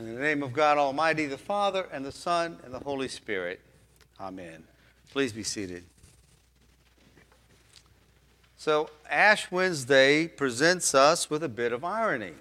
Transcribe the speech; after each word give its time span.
In 0.00 0.14
the 0.14 0.20
name 0.22 0.42
of 0.42 0.54
God 0.54 0.78
Almighty, 0.78 1.26
the 1.26 1.36
Father, 1.36 1.86
and 1.92 2.02
the 2.02 2.10
Son, 2.10 2.58
and 2.64 2.72
the 2.72 2.78
Holy 2.78 3.06
Spirit. 3.06 3.60
Amen. 4.18 4.64
Please 5.12 5.30
be 5.30 5.42
seated. 5.42 5.84
So, 8.56 8.88
Ash 9.10 9.50
Wednesday 9.50 10.26
presents 10.26 10.94
us 10.94 11.28
with 11.28 11.44
a 11.44 11.50
bit 11.50 11.74
of 11.74 11.84
irony. 11.84 12.32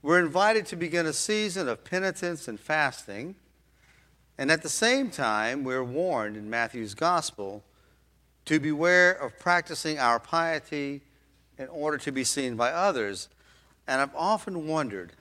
We're 0.00 0.20
invited 0.20 0.64
to 0.66 0.76
begin 0.76 1.06
a 1.06 1.12
season 1.12 1.68
of 1.68 1.82
penitence 1.82 2.46
and 2.46 2.60
fasting, 2.60 3.34
and 4.38 4.52
at 4.52 4.62
the 4.62 4.68
same 4.68 5.10
time, 5.10 5.64
we're 5.64 5.82
warned 5.82 6.36
in 6.36 6.48
Matthew's 6.48 6.94
Gospel 6.94 7.64
to 8.44 8.60
beware 8.60 9.10
of 9.10 9.40
practicing 9.40 9.98
our 9.98 10.20
piety 10.20 11.00
in 11.58 11.66
order 11.66 11.98
to 11.98 12.12
be 12.12 12.22
seen 12.22 12.54
by 12.54 12.70
others. 12.70 13.28
And 13.88 14.00
I've 14.00 14.14
often 14.14 14.68
wondered 14.68 15.14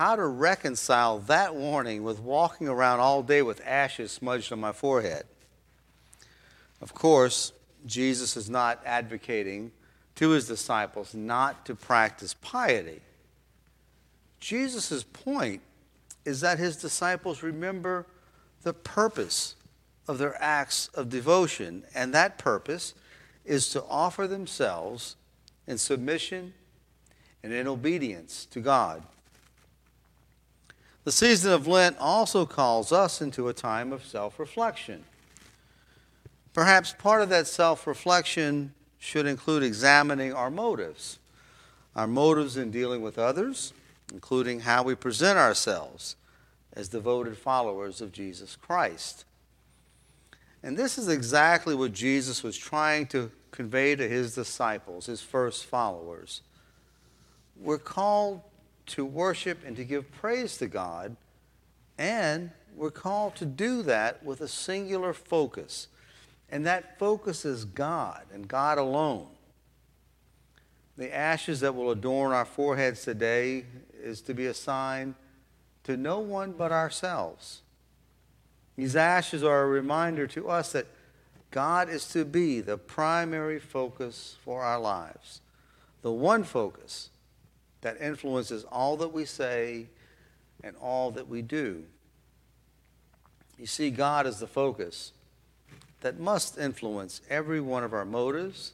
how 0.00 0.16
to 0.16 0.26
reconcile 0.26 1.18
that 1.18 1.54
warning 1.54 2.02
with 2.02 2.18
walking 2.18 2.66
around 2.66 3.00
all 3.00 3.22
day 3.22 3.42
with 3.42 3.60
ashes 3.66 4.10
smudged 4.10 4.50
on 4.50 4.58
my 4.58 4.72
forehead. 4.72 5.24
Of 6.80 6.94
course, 6.94 7.52
Jesus 7.84 8.34
is 8.34 8.48
not 8.48 8.80
advocating 8.86 9.72
to 10.14 10.30
his 10.30 10.48
disciples 10.48 11.14
not 11.14 11.66
to 11.66 11.74
practice 11.74 12.32
piety. 12.32 13.02
Jesus' 14.40 15.02
point 15.02 15.60
is 16.24 16.40
that 16.40 16.58
his 16.58 16.78
disciples 16.78 17.42
remember 17.42 18.06
the 18.62 18.72
purpose 18.72 19.54
of 20.08 20.16
their 20.16 20.42
acts 20.42 20.88
of 20.94 21.10
devotion, 21.10 21.84
and 21.94 22.14
that 22.14 22.38
purpose 22.38 22.94
is 23.44 23.68
to 23.68 23.84
offer 23.84 24.26
themselves 24.26 25.16
in 25.66 25.76
submission 25.76 26.54
and 27.42 27.52
in 27.52 27.68
obedience 27.68 28.46
to 28.46 28.60
God. 28.60 29.02
The 31.04 31.12
season 31.12 31.52
of 31.52 31.66
Lent 31.66 31.96
also 31.98 32.44
calls 32.44 32.92
us 32.92 33.22
into 33.22 33.48
a 33.48 33.54
time 33.54 33.92
of 33.92 34.04
self 34.04 34.38
reflection. 34.38 35.04
Perhaps 36.52 36.94
part 36.98 37.22
of 37.22 37.28
that 37.30 37.46
self 37.46 37.86
reflection 37.86 38.74
should 38.98 39.26
include 39.26 39.62
examining 39.62 40.32
our 40.34 40.50
motives, 40.50 41.18
our 41.96 42.06
motives 42.06 42.56
in 42.56 42.70
dealing 42.70 43.00
with 43.00 43.18
others, 43.18 43.72
including 44.12 44.60
how 44.60 44.82
we 44.82 44.94
present 44.94 45.38
ourselves 45.38 46.16
as 46.74 46.88
devoted 46.88 47.36
followers 47.38 48.00
of 48.00 48.12
Jesus 48.12 48.56
Christ. 48.56 49.24
And 50.62 50.76
this 50.76 50.98
is 50.98 51.08
exactly 51.08 51.74
what 51.74 51.92
Jesus 51.92 52.42
was 52.42 52.56
trying 52.58 53.06
to 53.08 53.30
convey 53.50 53.96
to 53.96 54.06
his 54.06 54.34
disciples, 54.34 55.06
his 55.06 55.22
first 55.22 55.64
followers. 55.64 56.42
We're 57.56 57.78
called 57.78 58.42
to 58.90 59.04
worship 59.04 59.58
and 59.66 59.76
to 59.76 59.84
give 59.84 60.10
praise 60.12 60.56
to 60.58 60.66
God, 60.66 61.16
and 61.98 62.50
we're 62.76 62.90
called 62.90 63.36
to 63.36 63.46
do 63.46 63.82
that 63.82 64.24
with 64.24 64.40
a 64.40 64.48
singular 64.48 65.12
focus. 65.12 65.88
And 66.48 66.66
that 66.66 66.98
focus 66.98 67.44
is 67.44 67.64
God 67.64 68.24
and 68.32 68.48
God 68.48 68.78
alone. 68.78 69.28
The 70.96 71.14
ashes 71.14 71.60
that 71.60 71.74
will 71.74 71.90
adorn 71.90 72.32
our 72.32 72.44
foreheads 72.44 73.04
today 73.04 73.64
is 74.02 74.20
to 74.22 74.34
be 74.34 74.46
a 74.46 74.54
sign 74.54 75.14
to 75.84 75.96
no 75.96 76.18
one 76.18 76.52
but 76.52 76.72
ourselves. 76.72 77.62
These 78.76 78.96
ashes 78.96 79.44
are 79.44 79.62
a 79.62 79.66
reminder 79.66 80.26
to 80.28 80.48
us 80.48 80.72
that 80.72 80.86
God 81.50 81.88
is 81.88 82.06
to 82.08 82.24
be 82.24 82.60
the 82.60 82.78
primary 82.78 83.58
focus 83.58 84.36
for 84.44 84.62
our 84.62 84.80
lives, 84.80 85.40
the 86.02 86.12
one 86.12 86.44
focus 86.44 87.10
that 87.80 88.00
influences 88.00 88.64
all 88.64 88.96
that 88.96 89.12
we 89.12 89.24
say 89.24 89.86
and 90.62 90.76
all 90.80 91.10
that 91.12 91.28
we 91.28 91.42
do. 91.42 91.84
You 93.58 93.66
see, 93.66 93.90
God 93.90 94.26
is 94.26 94.38
the 94.38 94.46
focus 94.46 95.12
that 96.00 96.18
must 96.18 96.58
influence 96.58 97.20
every 97.28 97.60
one 97.60 97.84
of 97.84 97.92
our 97.92 98.04
motives 98.04 98.72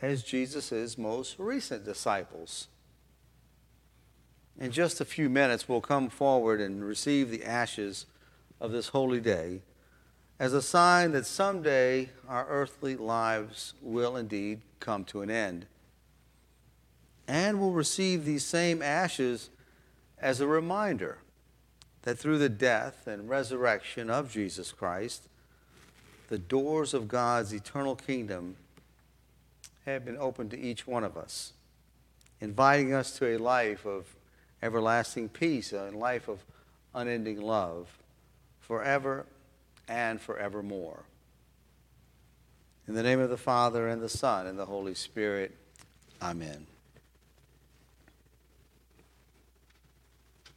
as 0.00 0.22
Jesus' 0.22 0.96
most 0.96 1.36
recent 1.38 1.84
disciples. 1.84 2.68
In 4.58 4.70
just 4.70 5.00
a 5.00 5.04
few 5.04 5.28
minutes, 5.28 5.68
we'll 5.68 5.80
come 5.80 6.08
forward 6.08 6.60
and 6.60 6.84
receive 6.84 7.30
the 7.30 7.44
ashes 7.44 8.06
of 8.60 8.70
this 8.70 8.88
holy 8.88 9.20
day 9.20 9.60
as 10.38 10.52
a 10.52 10.62
sign 10.62 11.12
that 11.12 11.26
someday 11.26 12.10
our 12.28 12.46
earthly 12.48 12.96
lives 12.96 13.74
will 13.80 14.16
indeed 14.16 14.60
come 14.80 15.04
to 15.04 15.22
an 15.22 15.30
end 15.30 15.66
and 17.34 17.58
will 17.58 17.72
receive 17.72 18.24
these 18.24 18.44
same 18.44 18.80
ashes 18.80 19.50
as 20.20 20.40
a 20.40 20.46
reminder 20.46 21.18
that 22.02 22.16
through 22.16 22.38
the 22.38 22.48
death 22.48 23.08
and 23.08 23.28
resurrection 23.28 24.08
of 24.08 24.30
Jesus 24.30 24.70
Christ, 24.70 25.26
the 26.28 26.38
doors 26.38 26.94
of 26.94 27.08
God's 27.08 27.52
eternal 27.52 27.96
kingdom 27.96 28.54
have 29.84 30.04
been 30.04 30.16
opened 30.16 30.52
to 30.52 30.60
each 30.60 30.86
one 30.86 31.02
of 31.02 31.16
us, 31.16 31.54
inviting 32.40 32.94
us 32.94 33.18
to 33.18 33.26
a 33.26 33.36
life 33.36 33.84
of 33.84 34.14
everlasting 34.62 35.28
peace, 35.28 35.72
a 35.72 35.90
life 35.90 36.28
of 36.28 36.38
unending 36.94 37.40
love, 37.40 37.98
forever 38.60 39.26
and 39.88 40.20
forevermore. 40.20 41.02
In 42.86 42.94
the 42.94 43.02
name 43.02 43.18
of 43.18 43.28
the 43.28 43.36
Father, 43.36 43.88
and 43.88 44.00
the 44.00 44.08
Son, 44.08 44.46
and 44.46 44.56
the 44.56 44.66
Holy 44.66 44.94
Spirit, 44.94 45.52
amen. 46.22 46.68